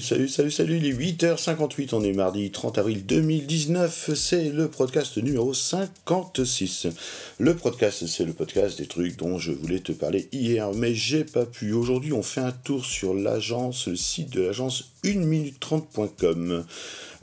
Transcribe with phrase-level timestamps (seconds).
[0.00, 5.18] salut, salut, salut, il est 8h58, on est mardi 30 avril 2019, c'est le podcast
[5.18, 6.86] numéro 56.
[7.38, 11.24] Le podcast, c'est le podcast des trucs dont je voulais te parler hier, mais j'ai
[11.24, 11.72] pas pu.
[11.72, 16.64] Aujourd'hui, on fait un tour sur l'agence, le site de l'agence 1minute30.com,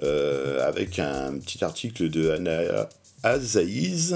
[0.04, 2.90] euh, avec un petit article de Anna
[3.24, 4.14] Azaïs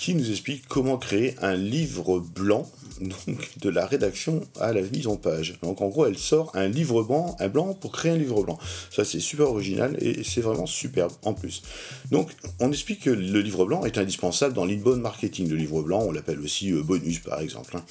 [0.00, 2.66] qui nous explique comment créer un livre blanc,
[3.02, 5.58] donc de la rédaction à la mise en page.
[5.62, 8.58] Donc en gros, elle sort un livre blanc, un blanc pour créer un livre blanc.
[8.90, 11.60] Ça c'est super original et c'est vraiment superbe en plus.
[12.10, 15.50] Donc on explique que le livre blanc est indispensable dans l'inbound marketing.
[15.50, 17.84] Le livre blanc, on l'appelle aussi euh, bonus par exemple, hein,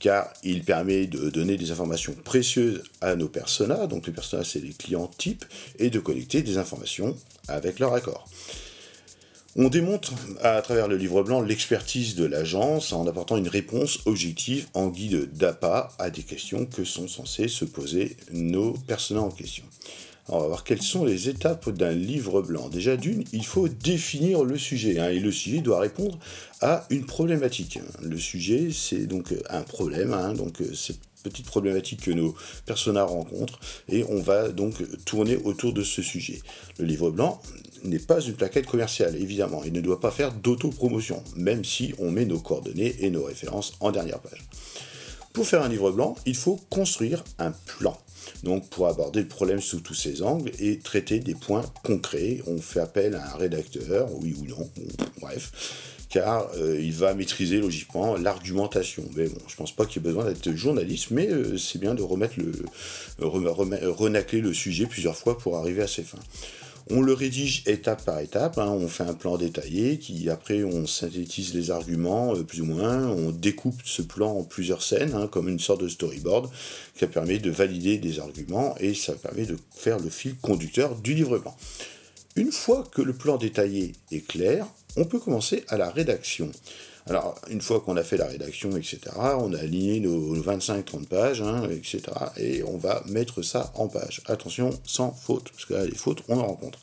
[0.00, 3.86] car il permet de donner des informations précieuses à nos personas.
[3.86, 5.44] Donc les personas c'est les clients types
[5.78, 8.26] et de collecter des informations avec leur accord.
[9.54, 14.66] On démontre à travers le livre blanc l'expertise de l'agence en apportant une réponse objective
[14.72, 19.64] en guide d'appât à des questions que sont censés se poser nos personnages en question.
[20.26, 22.70] Alors, on va voir quelles sont les étapes d'un livre blanc.
[22.70, 26.18] Déjà d'une, il faut définir le sujet, hein, et le sujet doit répondre
[26.62, 27.78] à une problématique.
[28.00, 33.60] Le sujet, c'est donc un problème, hein, donc cette petite problématique que nos personnages rencontrent,
[33.88, 36.40] et on va donc tourner autour de ce sujet.
[36.78, 37.42] Le livre blanc,
[37.84, 39.62] n'est pas une plaquette commerciale, évidemment.
[39.64, 43.74] Il ne doit pas faire d'autopromotion, même si on met nos coordonnées et nos références
[43.80, 44.44] en dernière page.
[45.32, 47.98] Pour faire un livre blanc, il faut construire un plan.
[48.42, 52.58] Donc pour aborder le problème sous tous ses angles et traiter des points concrets, on
[52.58, 54.68] fait appel à un rédacteur, oui ou non,
[55.20, 59.04] bref, car euh, il va maîtriser logiquement l'argumentation.
[59.16, 61.94] Mais bon, je pense pas qu'il y ait besoin d'être journaliste, mais euh, c'est bien
[61.94, 62.52] de remettre le,
[63.88, 66.18] renacler le sujet plusieurs fois pour arriver à ses fins.
[66.90, 68.68] On le rédige étape par étape, hein.
[68.68, 73.06] on fait un plan détaillé, qui après on synthétise les arguments euh, plus ou moins,
[73.08, 76.50] on découpe ce plan en plusieurs scènes, hein, comme une sorte de storyboard,
[76.96, 81.14] qui permet de valider des arguments et ça permet de faire le fil conducteur du
[81.14, 81.56] livre blanc.
[82.34, 86.50] Une fois que le plan détaillé est clair, on peut commencer à la rédaction.
[87.08, 91.42] Alors, une fois qu'on a fait la rédaction, etc., on a aligné nos, 25-30 pages,
[91.42, 92.02] hein, etc.,
[92.36, 94.22] et on va mettre ça en page.
[94.26, 96.78] Attention, sans faute, parce que là, les fautes, on en rencontre.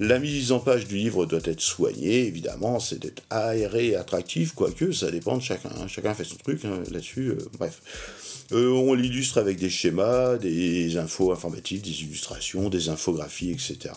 [0.00, 4.52] La mise en page du livre doit être soignée, évidemment, c'est d'être aéré et attractif,
[4.54, 5.70] quoique ça dépend de chacun.
[5.80, 5.88] Hein.
[5.88, 7.80] Chacun fait son truc hein, là-dessus, euh, bref.
[8.52, 13.90] Euh, on l'illustre avec des schémas, des infos informatiques, des illustrations, des infographies, etc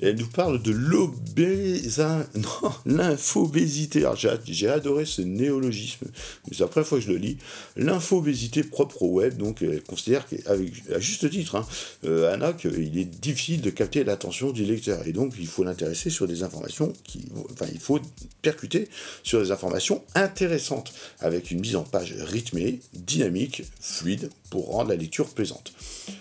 [0.00, 0.72] elle nous parle de
[2.86, 4.04] l'infobésité.
[4.46, 6.06] J'ai adoré ce néologisme,
[6.50, 7.38] c'est la première fois que je le lis.
[7.76, 11.66] L'infobésité propre au web, donc elle considère avec, à juste titre, hein,
[12.04, 15.06] euh, Anna, qu'il est difficile de capter l'attention du lecteur.
[15.06, 17.20] Et donc il faut l'intéresser sur des informations qui.
[17.52, 18.00] Enfin, il faut
[18.42, 18.88] percuter
[19.22, 24.96] sur des informations intéressantes, avec une mise en page rythmée, dynamique, fluide, pour rendre la
[24.96, 25.72] lecture plaisante.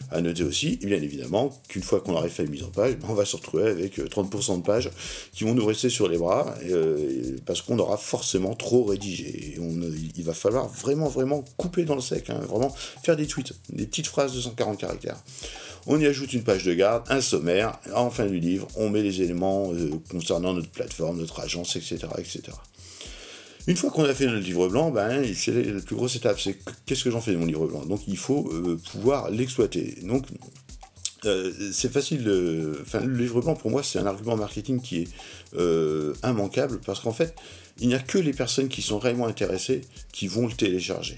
[0.09, 3.07] À noter aussi, bien évidemment, qu'une fois qu'on aurait fait la mise en page, ben,
[3.09, 4.89] on va se retrouver avec 30% euh, de pages
[5.33, 9.57] qui vont nous rester sur les bras, euh, parce qu'on aura forcément trop rédigé.
[10.15, 12.73] il va falloir vraiment, vraiment couper dans le sec, hein, vraiment
[13.03, 15.17] faire des tweets, des petites phrases de 140 caractères.
[15.87, 19.01] On y ajoute une page de garde, un sommaire, en fin du livre, on met
[19.01, 22.07] les éléments euh, concernant notre plateforme, notre agence, etc.
[22.17, 22.41] etc.
[23.67, 26.57] Une fois qu'on a fait notre livre blanc, ben, c'est la plus grosse étape, c'est
[26.85, 27.85] qu'est-ce que j'en fais de mon livre blanc?
[27.85, 29.97] Donc il faut euh, pouvoir l'exploiter.
[30.03, 30.25] Donc
[31.25, 32.21] euh, c'est facile.
[32.81, 35.07] Enfin, le livre blanc pour moi c'est un argument marketing qui est
[35.55, 37.35] euh, immanquable parce qu'en fait
[37.79, 41.17] il n'y a que les personnes qui sont réellement intéressées qui vont le télécharger.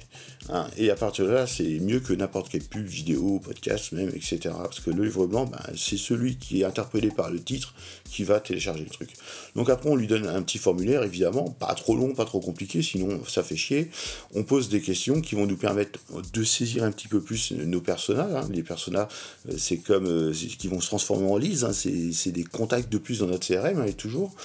[0.49, 0.67] Hein.
[0.77, 4.39] Et à partir de là, c'est mieux que n'importe quelle pub, vidéo, podcast même, etc.
[4.43, 7.73] Parce que le livre blanc, ben, c'est celui qui est interpellé par le titre
[8.09, 9.11] qui va télécharger le truc.
[9.55, 12.81] Donc après, on lui donne un petit formulaire, évidemment, pas trop long, pas trop compliqué,
[12.81, 13.89] sinon ça fait chier.
[14.33, 15.99] On pose des questions qui vont nous permettre
[16.33, 18.33] de saisir un petit peu plus nos personnages.
[18.35, 18.49] Hein.
[18.51, 19.07] Les personnages,
[19.49, 21.73] euh, c'est comme euh, qui vont se transformer en lise, hein.
[21.73, 24.35] c'est des contacts de plus dans notre CRM, et toujours.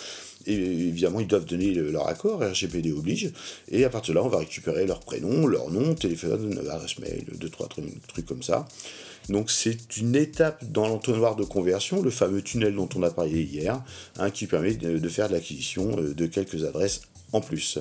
[0.46, 3.30] Et évidemment, ils doivent donner leur accord, RGPD oblige,
[3.68, 7.24] et à partir de là, on va récupérer leur prénom, leur nom, téléphone, adresse mail,
[7.38, 8.66] deux, trois trucs, comme ça.
[9.28, 13.42] Donc c'est une étape dans l'entonnoir de conversion, le fameux tunnel dont on a parlé
[13.42, 13.82] hier,
[14.18, 17.02] hein, qui permet de faire de l'acquisition euh, de quelques adresses
[17.34, 17.78] en plus.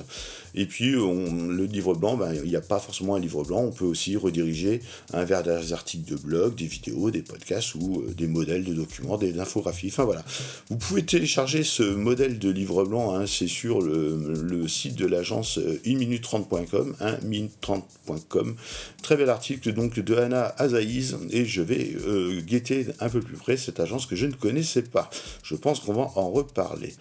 [0.56, 3.70] Et puis, le livre blanc, ben, il n'y a pas forcément un livre blanc, on
[3.70, 4.80] peut aussi rediriger
[5.12, 9.16] vers des articles de blog, des vidéos, des podcasts ou euh, des modèles de documents,
[9.16, 9.88] des infographies.
[9.88, 10.24] Enfin voilà.
[10.70, 15.58] Vous pouvez télécharger ce modèle de livre blanc, hein, c'est sur le, site de l'agence
[15.58, 18.56] 1minute30.com, 1minute30.com.
[19.02, 23.36] Très bel article donc de Anna Azaïs et je vais euh, guetter un peu plus
[23.36, 25.10] près cette agence que je ne connaissais pas.
[25.42, 26.94] Je pense qu'on va en reparler.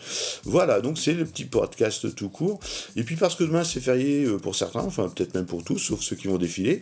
[0.46, 2.60] Voilà, donc c'est le petit podcast tout court.
[2.96, 5.78] Et puis parce que demain c'est férié euh, pour certains, enfin peut-être même pour tous,
[5.78, 6.82] sauf ceux qui vont défiler,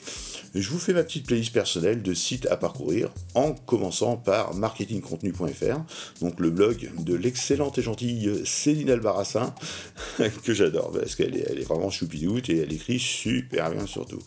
[0.55, 5.79] je vous fais ma petite playlist personnelle de sites à parcourir en commençant par marketingcontenu.fr,
[6.21, 9.53] donc le blog de l'excellente et gentille Céline Albarassin,
[10.43, 14.21] que j'adore parce qu'elle est, elle est vraiment choupidoute et elle écrit super bien surtout.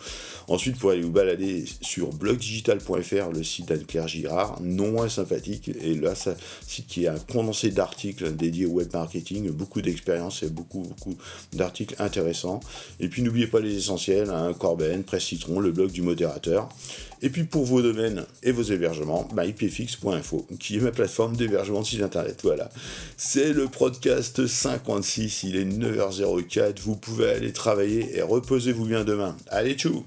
[0.46, 5.94] Ensuite, pour aller vous balader sur blogdigital.fr, le site d'Anne-Claire Girard, non moins sympathique, et
[5.94, 6.36] là, ça,
[6.66, 11.16] site qui a un condensé d'articles dédiés au web marketing, beaucoup d'expériences et beaucoup, beaucoup
[11.52, 12.60] d'articles intéressants.
[13.00, 16.68] Et puis, n'oubliez pas les essentiels, hein, Corben, Presse Citron, le blog du modérateur.
[17.24, 21.86] Et puis pour vos domaines et vos hébergements, bah, qui est ma plateforme d'hébergement de
[21.86, 22.40] site internet.
[22.42, 22.68] Voilà.
[23.16, 29.36] C'est le podcast 56, il est 9h04, vous pouvez aller travailler et reposez-vous bien demain.
[29.48, 30.04] Allez, tchou